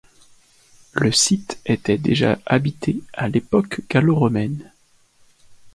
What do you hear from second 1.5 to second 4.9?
était déjà habité à l'époque gallo-romaine.